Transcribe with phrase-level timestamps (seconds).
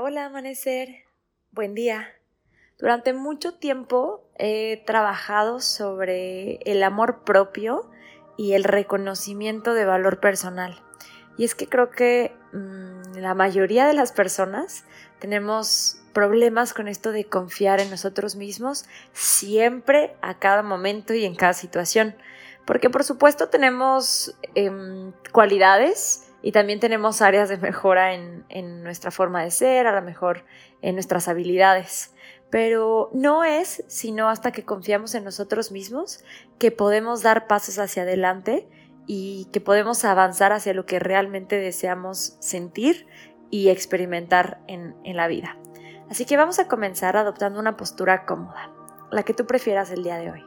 [0.00, 1.04] Hola, amanecer,
[1.52, 2.08] buen día.
[2.78, 7.88] Durante mucho tiempo he trabajado sobre el amor propio
[8.36, 10.82] y el reconocimiento de valor personal.
[11.36, 14.84] Y es que creo que mmm, la mayoría de las personas
[15.20, 21.36] tenemos problemas con esto de confiar en nosotros mismos siempre, a cada momento y en
[21.36, 22.16] cada situación.
[22.64, 24.72] Porque por supuesto tenemos eh,
[25.30, 30.44] cualidades y también tenemos áreas de mejora en, nuestra forma de ser, a lo mejor
[30.82, 32.12] en nuestras habilidades.
[32.50, 36.22] Pero no es sino hasta que confiamos en nosotros mismos
[36.58, 38.68] que podemos dar pasos hacia adelante
[39.06, 43.06] y que podemos avanzar hacia lo que realmente deseamos sentir
[43.48, 45.56] y experimentar en, en, la vida.
[46.10, 48.70] Así que vamos a comenzar adoptando una postura cómoda,
[49.10, 50.44] la que tú prefieras el día de hoy.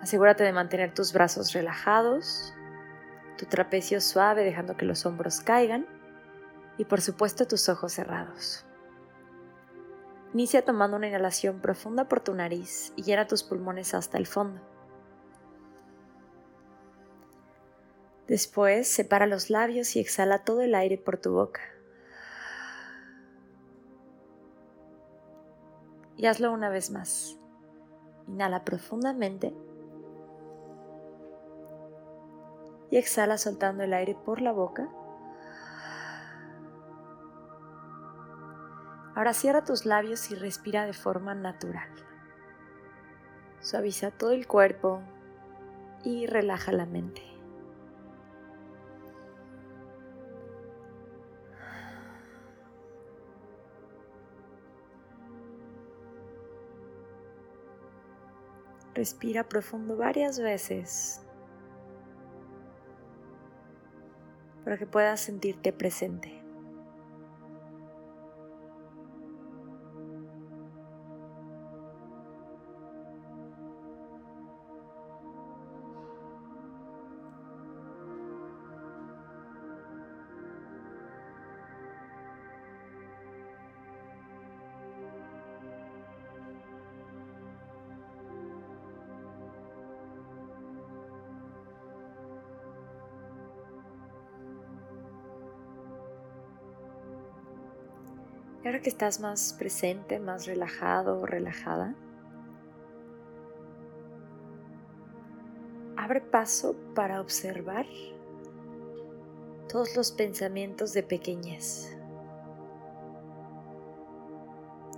[0.00, 2.54] Asegúrate de mantener tus brazos relajados,
[3.36, 5.86] tu trapecio suave dejando que los hombros caigan
[6.78, 8.64] y por supuesto tus ojos cerrados.
[10.32, 14.60] Inicia tomando una inhalación profunda por tu nariz y llena tus pulmones hasta el fondo.
[18.26, 21.60] Después separa los labios y exhala todo el aire por tu boca.
[26.16, 27.38] Y hazlo una vez más.
[28.26, 29.54] Inhala profundamente
[32.94, 34.88] y exhala soltando el aire por la boca.
[39.16, 41.88] Ahora cierra tus labios y respira de forma natural.
[43.58, 45.02] Suaviza todo el cuerpo
[46.04, 47.20] y relaja la mente.
[58.94, 61.23] Respira profundo varias veces
[64.64, 66.43] para que puedas sentirte presente.
[98.64, 101.94] Y ahora que estás más presente, más relajado o relajada,
[105.98, 107.84] abre paso para observar
[109.68, 111.94] todos los pensamientos de pequeñez.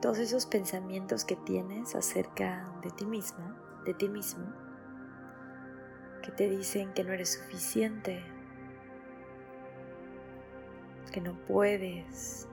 [0.00, 4.46] Todos esos pensamientos que tienes acerca de ti misma, de ti mismo,
[6.22, 8.22] que te dicen que no eres suficiente,
[11.12, 12.48] que no puedes,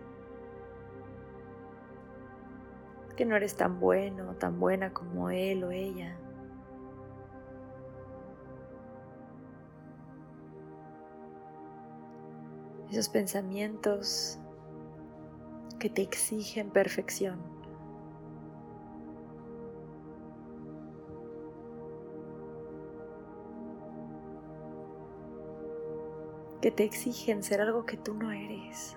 [3.17, 6.15] que no eres tan bueno o tan buena como él o ella.
[12.89, 14.39] Esos pensamientos
[15.79, 17.39] que te exigen perfección.
[26.61, 28.95] Que te exigen ser algo que tú no eres.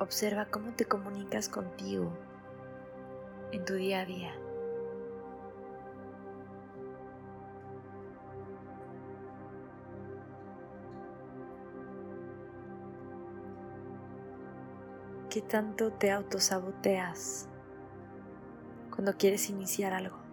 [0.00, 2.12] Observa cómo te comunicas contigo
[3.50, 4.32] en tu día a día.
[15.28, 17.48] ¿Qué tanto te autosaboteas
[18.94, 20.27] cuando quieres iniciar algo?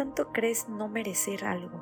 [0.00, 1.78] Tanto crees no merecer algo?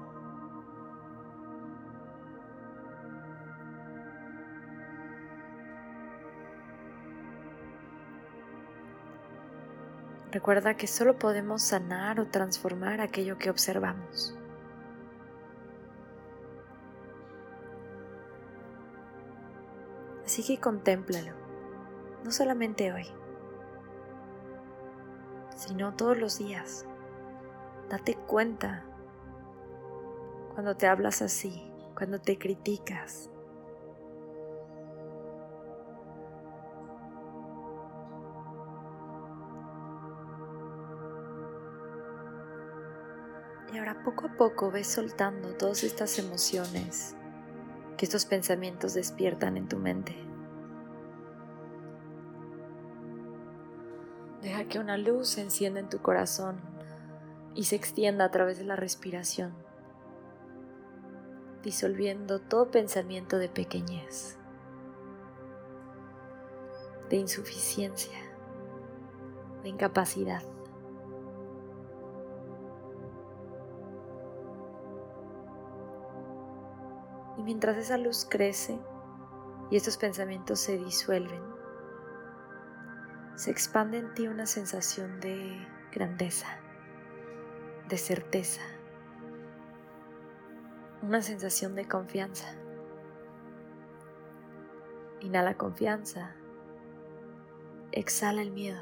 [10.32, 14.36] Recuerda que solo podemos sanar o transformar aquello que observamos.
[20.24, 21.34] Así que contémplalo,
[22.24, 23.06] no solamente hoy,
[25.54, 26.84] sino todos los días.
[27.88, 28.84] Date cuenta
[30.52, 33.30] cuando te hablas así, cuando te criticas.
[43.72, 47.16] Y ahora poco a poco ves soltando todas estas emociones
[47.96, 50.14] que estos pensamientos despiertan en tu mente.
[54.42, 56.77] Deja que una luz se encienda en tu corazón
[57.58, 59.52] y se extienda a través de la respiración,
[61.64, 64.38] disolviendo todo pensamiento de pequeñez,
[67.10, 68.16] de insuficiencia,
[69.64, 70.44] de incapacidad.
[77.38, 78.78] Y mientras esa luz crece
[79.72, 81.42] y estos pensamientos se disuelven,
[83.34, 86.46] se expande en ti una sensación de grandeza,
[87.88, 88.60] de certeza,
[91.00, 92.54] una sensación de confianza.
[95.20, 96.34] Inhala confianza,
[97.92, 98.80] exhala el miedo.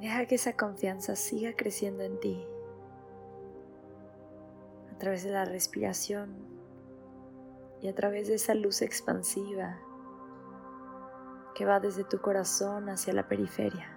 [0.00, 2.44] Deja que esa confianza siga creciendo en ti
[4.92, 6.63] a través de la respiración
[7.84, 9.78] y a través de esa luz expansiva
[11.54, 13.90] que va desde tu corazón hacia la periferia.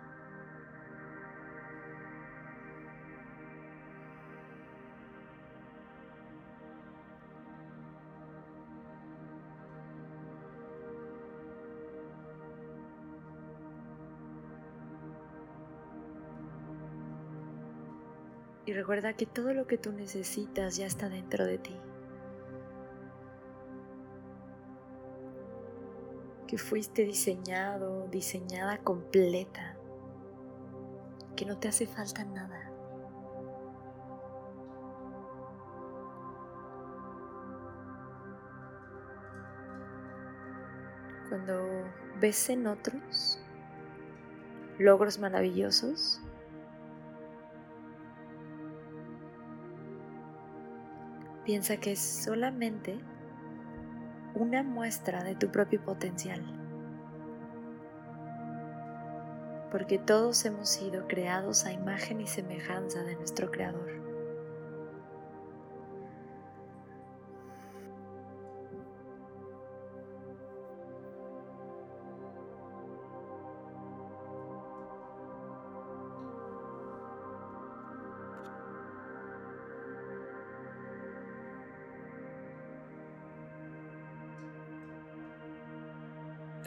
[18.66, 21.80] Y recuerda que todo lo que tú necesitas ya está dentro de ti.
[26.47, 29.75] Que fuiste diseñado, diseñada completa.
[31.35, 32.71] Que no te hace falta nada.
[41.27, 41.83] Cuando
[42.21, 43.39] ves en otros
[44.79, 46.21] logros maravillosos,
[51.43, 52.97] piensa que solamente
[54.39, 56.42] una muestra de tu propio potencial.
[59.72, 64.06] Porque todos hemos sido creados a imagen y semejanza de nuestro Creador.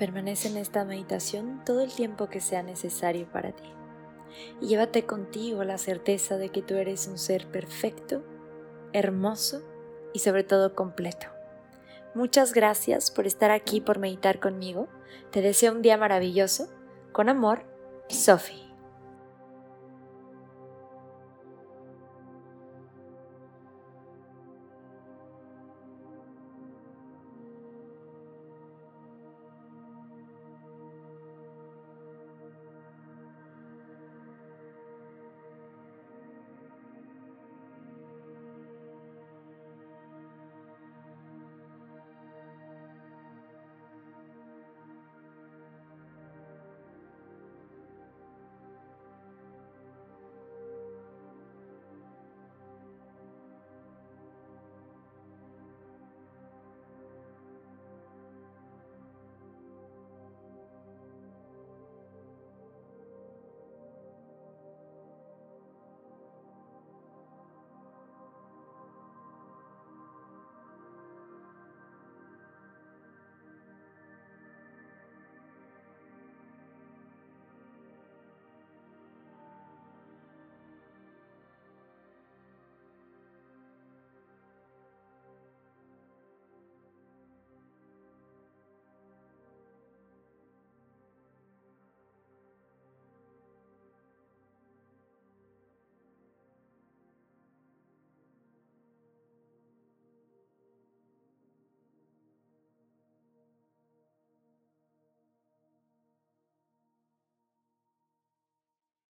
[0.00, 3.70] Permanece en esta meditación todo el tiempo que sea necesario para ti.
[4.58, 8.24] Y llévate contigo la certeza de que tú eres un ser perfecto,
[8.94, 9.60] hermoso
[10.14, 11.26] y sobre todo completo.
[12.14, 14.88] Muchas gracias por estar aquí, por meditar conmigo.
[15.32, 16.70] Te deseo un día maravilloso.
[17.12, 17.66] Con amor,
[18.08, 18.69] Sophie.